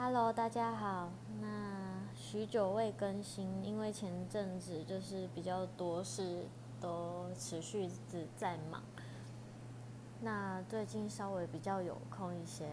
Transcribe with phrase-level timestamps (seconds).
[0.00, 1.10] Hello，大家好。
[1.40, 6.46] 那许久未更新，因为前阵子就是比较多事
[6.80, 8.80] 都持续子在忙。
[10.20, 12.70] 那最近稍微比较有空一些，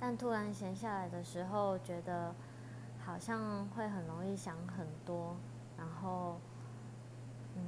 [0.00, 2.34] 但突然闲下来的时候，觉得
[3.06, 5.36] 好像会很容易想很多，
[5.78, 6.40] 然后
[7.54, 7.62] 嗯，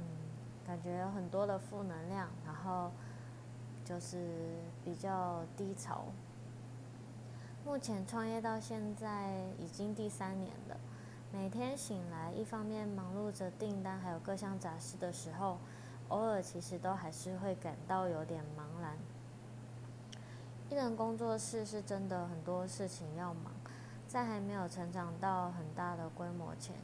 [0.67, 2.91] 感觉有很多的负能量，然后
[3.85, 6.07] 就是比较低潮。
[7.63, 9.29] 目前创业到现在
[9.59, 10.77] 已经第三年了，
[11.31, 15.59] 每天醒来，一方面忙碌着订单，还有各项杂事的时候，
[16.09, 18.97] 偶尔其实都还是会感到有点茫然。
[20.71, 23.53] 艺人工作室是真的很多事情要忙，
[24.07, 26.75] 在还没有成长到很大的规模前，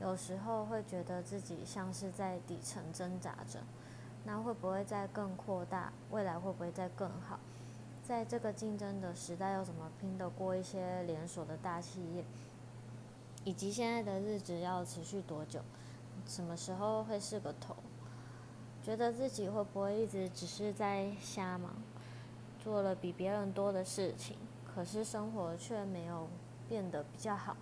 [0.00, 3.60] 有时候会觉得自己像是在底层挣扎着，
[4.24, 5.92] 那会不会再更扩大？
[6.10, 7.38] 未来会不会再更好？
[8.08, 12.24] 在这个竞争的时代，要怎么拼得过一些连锁的大企业？
[13.44, 15.60] 以及现在的日子要持续多久？
[16.26, 17.76] 什么时候会是个头？
[18.82, 21.74] 觉得自己会不会一直只是在瞎忙，
[22.64, 26.26] 做了比别人多的事情，可是生活却没有
[26.66, 27.54] 变得比较好，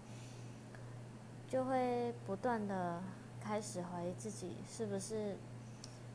[1.49, 3.03] 就会不断的
[3.41, 5.37] 开始怀疑自己是不是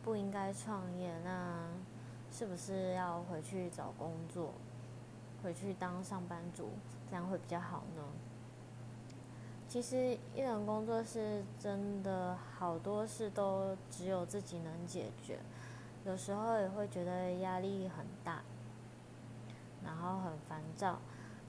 [0.02, 1.14] 不应该创业？
[1.26, 1.68] 那？
[2.32, 4.54] 是不是要回去找工作，
[5.44, 6.70] 回去当上班族，
[7.10, 8.04] 这样会比较好呢？
[9.68, 15.40] 其实一人工作室真的好多事都只有自己能解决，
[16.06, 18.42] 有时候也会觉得压力很大，
[19.84, 21.00] 然后很烦躁。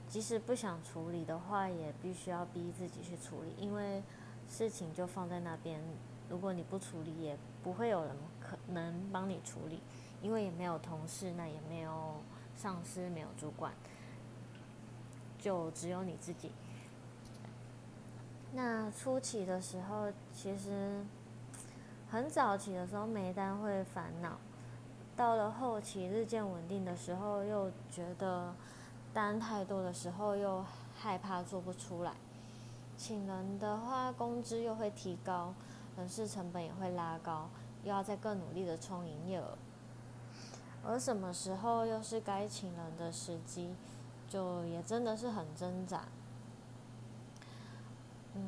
[0.07, 4.03] 即使不想处理的话，也必须要逼自己去处理，因为
[4.47, 5.81] 事情就放在那边，
[6.29, 9.79] 如果你不处理，也不会有人可能帮你处理。
[10.23, 12.15] 因为也没有同事，那也没有
[12.55, 13.73] 上司，没有主管，
[15.37, 16.51] 就只有你自己。
[18.53, 21.03] 那初期的时候，其实
[22.09, 24.37] 很早期的时候没单会烦恼，
[25.17, 28.53] 到了后期日渐稳定的时候，又觉得
[29.13, 30.63] 单太多的时候又
[30.97, 32.13] 害怕做不出来，
[32.95, 35.53] 请人的话工资又会提高，
[35.97, 37.49] 人事成本也会拉高，
[37.83, 39.57] 又要再更努力的冲营业额。
[40.85, 43.73] 而什么时候又是该请人的时机，
[44.27, 46.03] 就也真的是很挣扎。
[48.35, 48.41] 嗯，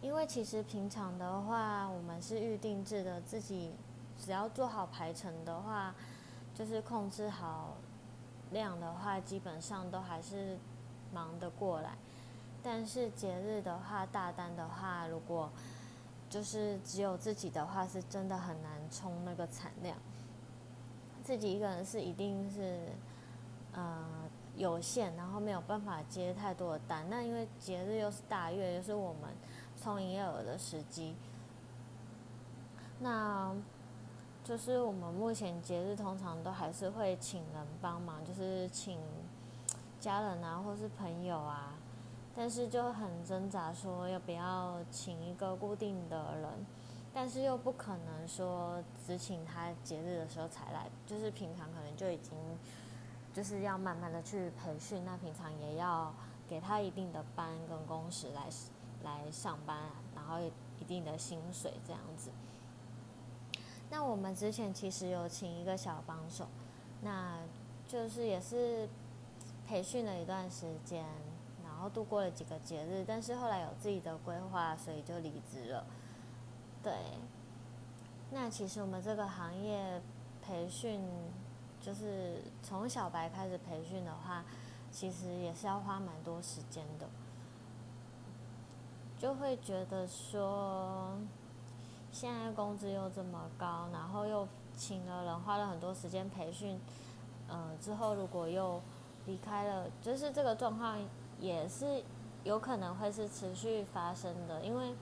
[0.00, 3.72] 因为其实平常的话，我们是预定制的，自己
[4.18, 5.94] 只要做好排程的话，
[6.54, 7.74] 就是控制好
[8.50, 10.56] 量的话，基本上都还是
[11.12, 11.98] 忙得过来。
[12.62, 15.50] 但是节日的话，大单的话，如果
[16.30, 19.96] 就是只有自己的话，是真的很难冲那个产量。
[21.32, 22.78] 自己一个人是一定是，
[23.72, 24.04] 呃，
[24.54, 27.06] 有限，然后没有办法接太多的单。
[27.08, 29.30] 那因为节日又是大月，又是我们
[29.80, 31.16] 冲营业额的时机，
[33.00, 33.50] 那
[34.44, 38.98] 就是我们目前节日通常都还是会请人帮忙，就是请
[39.98, 41.72] 家人啊，或是朋友啊，
[42.36, 46.66] 但是就很挣扎，说要不要请一个固定的人。
[47.14, 52.32] 但是又不可能说只请他节日的时候才来，就是平常可能就已经
[53.34, 56.12] 就是要慢慢的去培训，那平常也要
[56.48, 58.48] 给他一定的班跟工时来
[59.04, 59.76] 来上班，
[60.14, 60.38] 然后
[60.80, 62.30] 一定的薪水这样子。
[63.90, 66.48] 那我们之前其实有请一个小帮手，
[67.02, 67.40] 那
[67.86, 68.88] 就是也是
[69.66, 71.04] 培训了一段时间，
[71.62, 75.84] 然后度过了几个节日，但是后来有自己的规划，所以就离职了。
[76.82, 76.92] 对，
[78.32, 80.02] 那其实我们这个行业
[80.44, 81.00] 培训，
[81.80, 84.44] 就是从小白开始培训的话，
[84.90, 87.06] 其实也是要花蛮多时间的，
[89.16, 91.16] 就会觉得说，
[92.10, 96.80] 现在工资又这么高，然后又请了人，花了很多时间培训，
[97.46, 98.80] 呃，之后如果又
[99.26, 100.98] 离开了，就是这个状况
[101.38, 102.02] 也是
[102.42, 104.96] 有可能会是持续发生的，因为。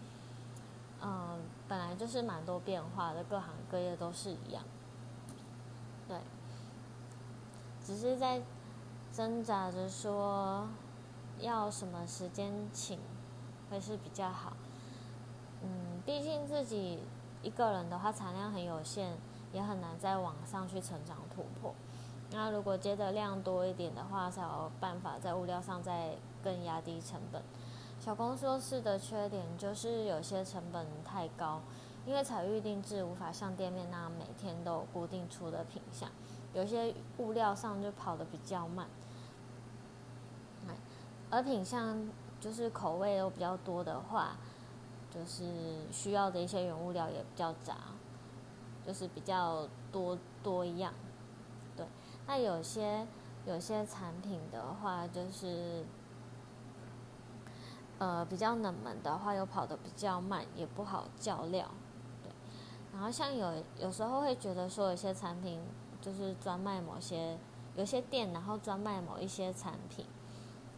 [1.03, 1.41] 嗯，
[1.71, 4.65] 本来就是蛮多变化的，各行各业都是一样。
[6.09, 6.19] 对，
[7.81, 8.43] 只是在
[9.13, 10.67] 挣扎着说
[11.39, 12.99] 要什么时间请
[13.71, 14.55] 会是比较好。
[15.63, 16.99] 嗯，毕竟自己
[17.41, 19.17] 一个人的话产量很有限，
[19.53, 21.73] 也很难在网上去成长突破。
[22.33, 27.41] 那如果接的量多一点的话，才有办法在物料上再更压低成本。
[28.01, 31.61] 小工作室的缺点就是有些成本太高，
[32.07, 36.09] 因为采预定制无法像店面那样每天都有固定出的品相，
[36.55, 38.89] 有些物料上就跑得比较慢。
[41.29, 42.09] 而品相
[42.41, 44.37] 就是口味又比较多的话，
[45.11, 45.45] 就是
[45.93, 47.77] 需要的一些原物料也比较杂，
[48.85, 50.93] 就是比较多多一样。
[51.77, 51.87] 对，
[52.27, 53.07] 那有些
[53.47, 55.85] 有些产品的话，就是
[58.01, 61.71] 呃比较冷门的话，又跑得比较慢，也不好叫料。
[62.25, 62.33] 对，
[62.93, 65.61] 然后像有有时候会觉得说，有些产品
[66.01, 67.39] 就是专卖某些
[67.77, 70.05] 有些店，然后专卖某一些产品。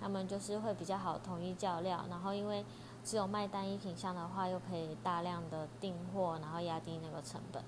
[0.01, 2.65] 他们就是会比较好统一叫料，然后因为
[3.05, 7.63] 只有卖单一品相的话，又可以大量的订货，然后压低那个成本。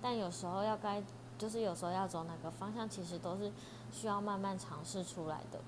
[0.00, 1.02] 但有时候要该，
[1.36, 3.52] 就是有时候要走哪个方向，其实都是
[3.92, 5.60] 需要慢慢尝试出来的。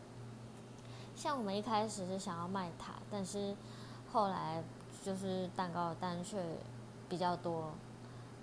[1.16, 3.56] 像我们一开始是想要卖塔，但是
[4.12, 4.62] 后来
[5.02, 6.40] 就是蛋糕的单却
[7.08, 7.72] 比较多，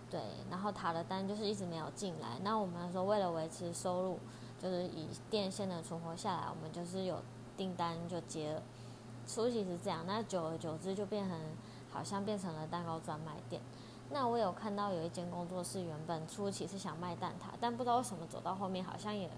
[0.10, 2.40] 对，然后塔的单就是一直没有进来。
[2.44, 4.20] 那我们说为了维持收入，
[4.60, 7.22] 就是以电线的存活下来，我们就是有。
[7.56, 8.64] 订单就接了，
[9.28, 11.40] 初期是这样，那久而久之就变成
[11.92, 13.62] 好像变成了蛋糕专卖店。
[14.10, 19.30] 那我有看到有一间工作室，原本初期是想卖蛋挞，但不知道为什么走到后面好像也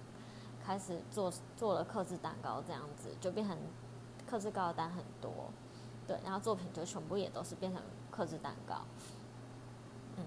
[0.66, 3.58] 开始做做了克制蛋糕这样子，就变成
[4.26, 5.32] 克制糕的单很多，
[6.08, 8.82] 对，然后作品就全部也都是变成克制蛋糕。
[10.18, 10.24] 嗯，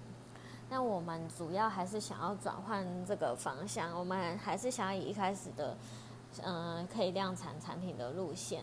[0.70, 5.76] 那我们主要还是想要转换这个方向，我们还是想以一开始的。
[6.43, 8.62] 嗯，可以量产产品的路线，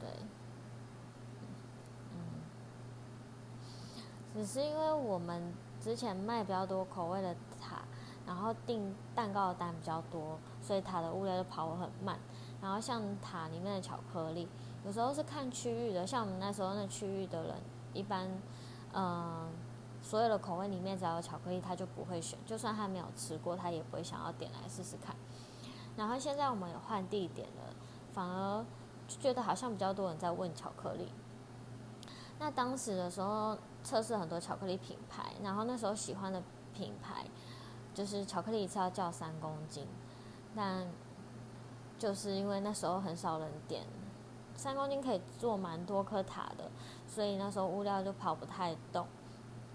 [0.00, 0.08] 对，
[2.14, 2.18] 嗯，
[4.34, 7.36] 只是因为我们之前卖比较多口味的，
[8.30, 12.16] 然后订蛋糕的单比较多，所以塔的物料就跑很慢。
[12.62, 14.48] 然后像塔里面的巧克力，
[14.84, 17.56] 有时候是看区域的，像我们那时候那区域的人，
[17.92, 18.28] 一般，
[18.92, 19.48] 嗯，
[20.00, 25.16] 所有的口味里面只要有巧克力，他就不会选，就算他没有吃过，他也不会想要点来试试看。
[25.96, 27.74] 然后现在我们有换地点了，
[28.12, 28.64] 反而
[29.08, 31.08] 就觉得好像比较多人在问巧克力。
[32.38, 36.40] 那当时的时候测试很多巧克力品牌，然后那时候喜欢的
[36.72, 37.26] 品牌
[37.94, 39.86] 就是巧克力一次要叫三公斤，
[40.54, 40.86] 但
[41.98, 43.84] 就是因为那时候很少人点，
[44.54, 46.70] 三公斤可以做蛮多颗塔的，
[47.06, 49.06] 所以那时候物料就跑不太动，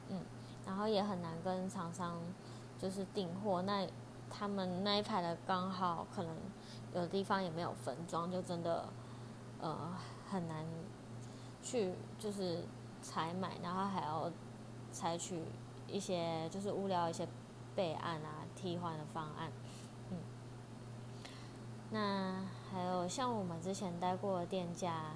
[0.09, 0.21] 嗯，
[0.65, 2.19] 然后也很难跟厂商
[2.77, 3.87] 就是订货那。
[4.27, 6.35] 他们那一排的刚好可能
[6.93, 8.83] 有的地方也没有分装，就真的
[9.61, 9.95] 呃
[10.27, 10.65] 很难
[11.61, 12.63] 去就是
[13.03, 14.29] 采买，然后还要
[14.91, 15.43] 采取
[15.87, 17.25] 一些就是物料一些
[17.75, 19.51] 备案啊替换的方案，
[20.11, 20.17] 嗯，
[21.91, 25.13] 那还有像我们之前待过的店家，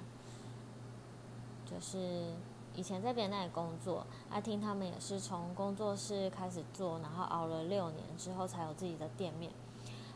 [1.64, 2.34] 就是。
[2.72, 9.50] 以前在别人那里工作，阿听他们也是从工作室开始做，然后熬了六年之后才有自己的店面。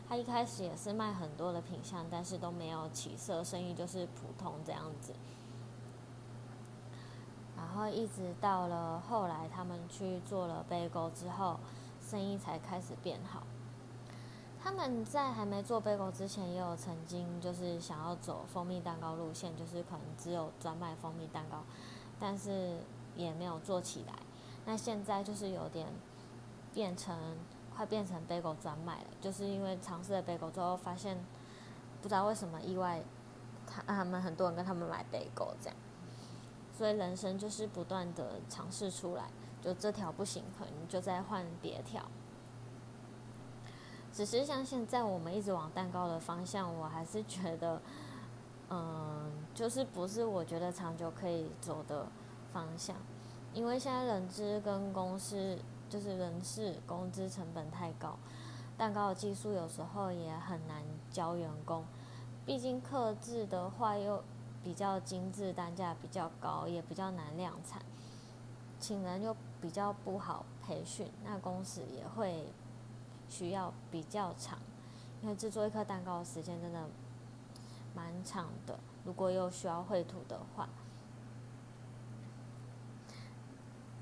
[0.07, 5.13] 他一开始也是卖很多的品相，但是都没有起色，生意就是普通这样子。
[7.57, 11.59] 然后一直到了后来，他们去做了杯钩之后，
[12.07, 13.43] 生意才开始变好。
[14.63, 21.63] 他们在还没做 bagel 之前，也有曾经就是想要走蜂蜜蛋糕路线，就是可能只有专卖蜂蜜蛋糕。
[22.19, 22.77] 但是
[23.15, 24.13] 也没有做起来，
[24.65, 25.87] 那现在就是有点
[26.73, 27.37] 变成
[27.75, 31.17] 快变成贝狗专卖了，就是因为尝试了贝狗之后，发现
[32.01, 33.03] 不知道为什么意外，
[33.67, 35.77] 他他们很多人跟他们买贝狗这样，
[36.73, 39.29] 所以人生就是不断的尝试出来，
[39.65, 42.05] 就这条不行，可能就再换别条。
[44.13, 47.81] 只是像现在我们一直往蛋糕的方向，我还是觉得。
[48.67, 52.07] 嗯，就是不是我觉得长久可以走的
[52.51, 52.95] 方向，
[53.53, 58.17] 因为现在人资跟公司就是人事工资成本太高，
[58.75, 60.81] 蛋糕的技术有时候也很难
[61.11, 61.85] 教员工，
[62.43, 64.23] 毕竟刻制的话又
[64.63, 67.83] 比较精致，单价比较高，也比较难量产，
[68.79, 72.53] 请人又比较不好培训，那工时也会
[73.27, 74.59] 需要比较长，
[75.23, 76.87] 因为制作一颗蛋糕的时间真的。
[77.95, 80.67] 蛮长的，如果又需要绘图的话，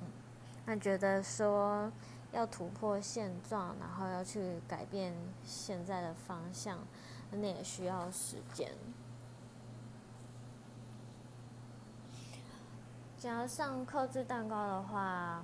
[0.01, 0.07] 嗯，
[0.65, 1.91] 那觉得说
[2.31, 5.13] 要突破现状，然后要去改变
[5.45, 6.79] 现在的方向，
[7.29, 8.73] 那也需要时间。
[13.23, 15.41] 想要上刻制蛋糕的话，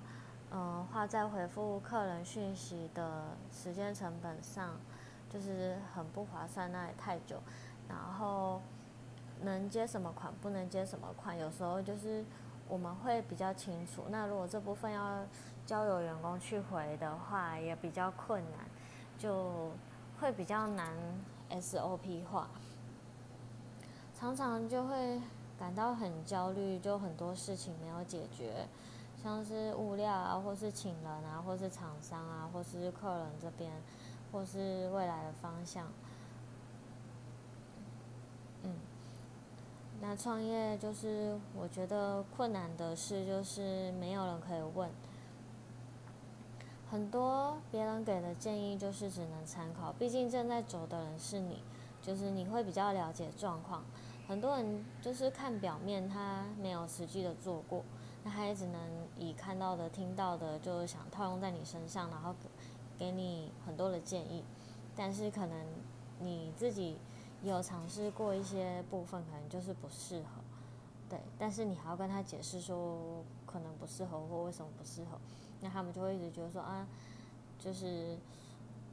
[0.51, 4.71] 嗯，花在回复客人讯息的时间成本上，
[5.29, 7.37] 就是很不划算，那也太久。
[7.87, 8.61] 然后
[9.43, 12.25] 能接什么款，不能接什么款，有时候就是
[12.67, 14.03] 我们会比较清楚。
[14.09, 15.23] 那如果这部分要
[15.65, 18.59] 交由员工去回的话，也比较困难，
[19.17, 19.71] 就
[20.19, 20.91] 会比较难
[21.51, 22.49] SOP 化。
[24.13, 25.21] 常常就会
[25.59, 28.65] 感到很焦虑，就很多事情没有解决，
[29.21, 33.69] 像是物料啊，或是请人啊，或是厂商啊，或是客人这边，
[34.31, 35.87] 或是未来的方向。
[38.63, 38.75] 嗯，
[39.99, 44.89] 那创业就是我觉得困难的事，就是没有人可以问。
[46.89, 51.61] 很多别人给的建议就是只能参考，毕竟正在走的人是你，
[52.01, 53.83] 就是你会比较了解状况。
[54.29, 57.83] 很多人就是看表面，他没有实际的做过，
[58.23, 58.79] 那他也只能
[59.17, 62.35] 以看到的、听到的，就是想套用在你身上，然后
[62.95, 64.43] 给你很多的建议。
[64.95, 65.65] 但是可能
[66.19, 66.95] 你自己
[67.41, 70.43] 有尝试过一些部分，可能就是不适合，
[71.09, 71.19] 对。
[71.39, 75.17] 但是你还要跟他解释说可能不适合或为什么不适合。
[75.59, 76.87] 那他们就会一直觉得说啊，
[77.57, 78.15] 就是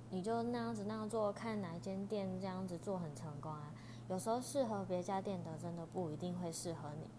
[0.09, 3.71] 你就那样子那样做，看哪一间店这样子做很成功啊。
[4.09, 7.11] 有时候适合别家店的，真的不一定会适合你。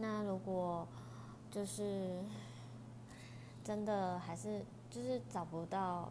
[0.00, 0.86] 那如果
[1.50, 2.22] 就是
[3.62, 6.10] 真的还是就是找不到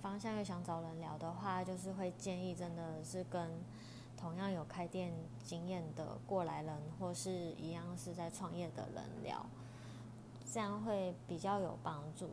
[0.00, 3.50] 方向，又想找人聊的话，就是会建议真的是跟
[4.16, 5.12] 同样有开店
[5.44, 9.44] 经验的过来人，或是一样是在创业的人聊。
[10.50, 12.30] 这样会比较有帮助，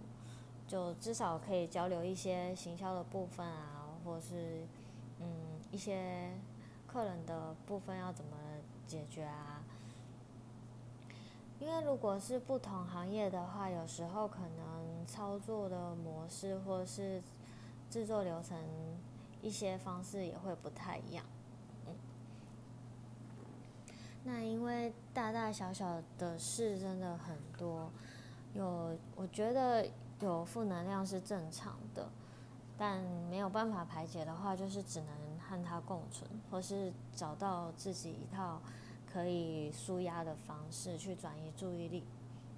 [0.68, 4.66] 就至少可以交流一些行销的部分啊，或是
[5.20, 5.28] 嗯
[5.72, 6.32] 一些
[6.88, 8.38] 客人的部分要怎么
[8.88, 9.62] 解决啊？
[11.60, 17.22] 因为如果是不同行业的话，有时候可能操作的模式或是
[17.90, 18.58] 制作流程
[19.42, 21.26] 一些方式也会不太一样。
[21.88, 21.94] 嗯
[24.28, 27.92] 那因为大大小小的事真的很多，
[28.54, 29.88] 有我觉得
[30.20, 32.10] 有负能量是正常的，
[32.78, 35.08] 但没有办法排解的话，就是只能
[35.40, 38.60] 和它共存，或是找到自己一套
[39.12, 42.04] 可以舒压的方式去转移注意力，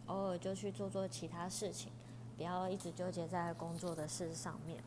[0.07, 1.91] 偶尔就去做做其他事情，
[2.35, 4.83] 不要一直纠结在工作的事上面。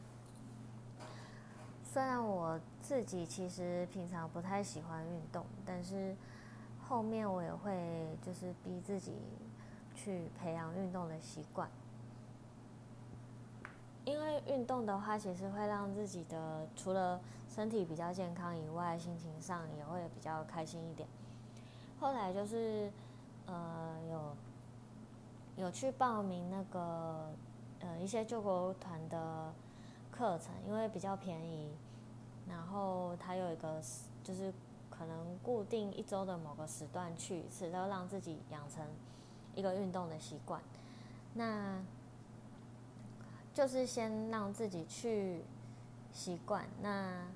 [1.85, 6.17] 虽然我自己其实平常不太喜欢运动，但是。
[6.89, 9.13] 后面我也会就是逼自己
[9.95, 11.71] 去培养运动的习惯，
[14.05, 21.09] 因为运动的话，其实会让自己的除了身体比较健康以外，心情上也会比较开心一点。
[22.01, 22.91] 后来就是
[23.47, 27.31] 呃有有去报名那个
[27.81, 29.53] 呃一些救国团的
[30.11, 31.71] 课程，因为比较便宜，
[32.49, 33.81] 然后它有一个
[34.23, 34.53] 就是。
[34.91, 38.85] 可能固定一周的某个时段去一次，然后让自己养成
[39.55, 40.61] 一个运动的习惯。
[41.33, 41.83] 那
[43.61, 45.43] 就是先让自己去
[46.15, 46.65] 习惯。
[46.81, 47.27] 那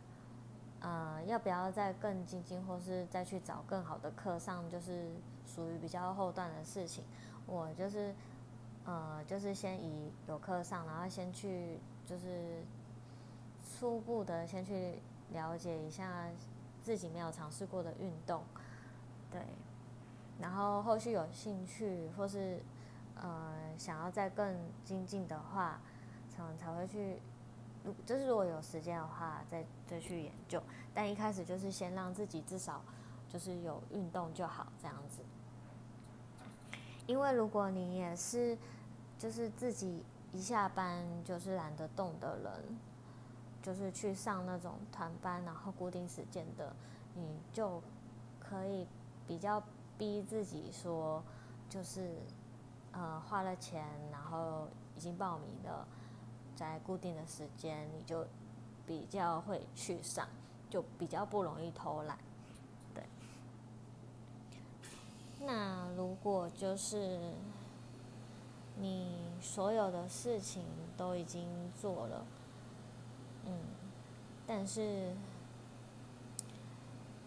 [0.80, 5.10] 呃，要不要再更精进，或是再去找更好的课上，就是
[5.46, 7.04] 属于比较后段的事情。
[7.46, 8.14] 我就是
[8.86, 12.62] 呃，就是先以有课上，然后先去就是
[13.78, 14.94] 初步的先去
[15.30, 16.30] 了解一下。
[16.82, 18.42] 自己没有尝试过的运动，
[19.30, 19.40] 对，
[20.38, 22.60] 然后后续有兴趣或是
[23.14, 24.54] 呃想要再更
[24.84, 25.80] 精进的话，
[26.36, 27.18] 才才会去，
[27.84, 30.62] 如就是如果有时间的话，再再去研究。
[30.92, 32.82] 但一开始就是先让自己至少
[33.28, 35.22] 就是有运动就好这样子，
[37.06, 38.56] 因为如果你也是
[39.18, 42.78] 就是自己一下班就是懒得动的人。
[43.64, 46.76] 就是去上那种团班，然后固定时间的，
[47.14, 47.82] 你就
[48.38, 48.86] 可以
[49.26, 49.62] 比较
[49.96, 51.24] 逼自己说，
[51.70, 52.10] 就是
[52.92, 55.88] 呃花了钱，然后已经报名了，
[56.54, 58.26] 在固定的时间，你就
[58.86, 60.28] 比较会去上，
[60.70, 62.18] 就比较不容易偷懒，
[62.94, 63.04] 对。
[65.40, 67.34] 那如果就是
[68.76, 70.64] 你所有的事情
[70.96, 71.46] 都已经
[71.80, 72.26] 做了。
[73.46, 73.52] 嗯，
[74.46, 75.14] 但是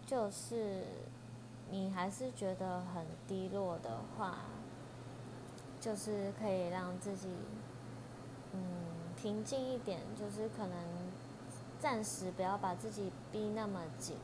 [0.04, 0.84] 就是
[1.70, 4.38] 你还是觉得很低落的话，
[5.80, 7.28] 就是可以让自己
[8.52, 8.60] 嗯
[9.20, 10.76] 平静一点，就是可能
[11.78, 14.16] 暂时不要把自己逼那么紧。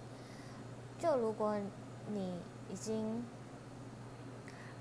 [0.98, 1.58] 就如果
[2.08, 2.38] 你
[2.70, 3.24] 已经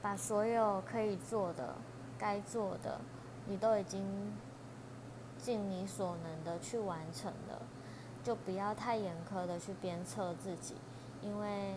[0.01, 1.75] 把所有可以做的、
[2.17, 3.01] 该做的，
[3.47, 4.05] 你都已经。
[5.35, 7.61] 尽你所能的去完成了，
[8.23, 10.75] 就不要太严苛的去鞭策自己，
[11.21, 11.75] 因为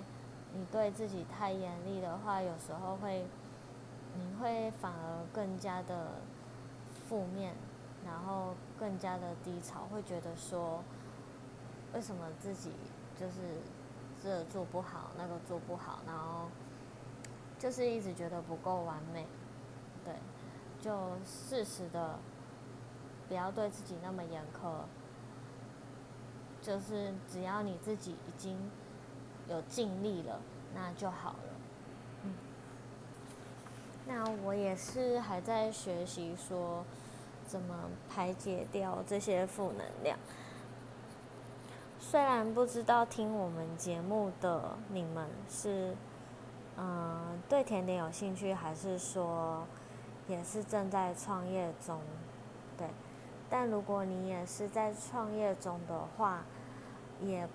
[0.54, 3.26] 你对自己太严厉的话，有时候会，
[4.14, 6.12] 你会反而更加的
[7.08, 7.56] 负面，
[8.06, 10.82] 然后更加的低潮，会觉得说，
[11.92, 12.70] 为什么自己
[13.18, 13.34] 就是
[14.22, 16.48] 这做不好，那个做不好，然后
[17.58, 19.26] 就是一直觉得不够完美，
[20.04, 20.14] 对，
[20.80, 22.18] 就适时的
[23.28, 24.84] 不要对自己那么严苛，
[26.62, 28.56] 就是只要你自己已经
[29.48, 30.40] 有尽力了，
[30.74, 31.38] 那就好了。
[32.24, 32.34] 嗯，
[34.06, 36.84] 那我也是还在学习说
[37.46, 37.74] 怎么
[38.08, 40.18] 排解掉这些负能量。
[41.98, 45.96] 虽然不知道听我们节目的你们是，
[46.76, 49.66] 嗯，对甜点有兴趣，还是说
[50.28, 52.00] 也是正在创业中，
[52.76, 52.86] 对。
[53.48, 56.42] 但如果你也是在创业中的话，
[57.22, 57.48] 也，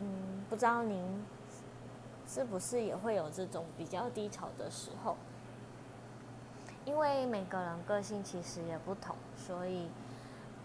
[0.00, 1.24] 嗯，不知道您
[2.26, 5.16] 是不是也会有这种比较低潮的时候？
[6.88, 9.88] 因为每个人个性其实也不同，所以，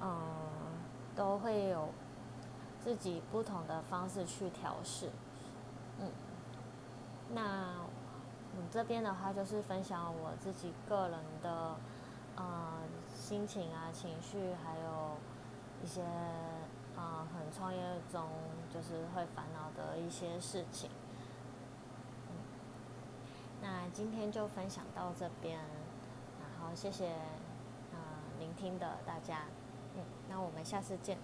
[0.01, 0.08] 嗯，
[1.13, 1.89] 都会有。
[2.84, 5.10] 自己不同的方式去调试，
[6.01, 6.12] 嗯，
[7.34, 7.80] 那
[8.58, 11.77] 我这边的话就是分享我自己个人的
[12.36, 12.74] 呃
[13.15, 15.15] 心情啊、情绪，还有
[15.82, 16.01] 一些
[16.98, 18.27] 呃很创业中
[18.70, 20.89] 就是会烦恼的一些事情。
[23.62, 25.58] 那今天就分享到这边，
[26.63, 27.08] 好谢谢
[27.91, 28.00] 呃
[28.39, 29.39] 聆听的大家，
[29.96, 31.17] 嗯，那我们下次见。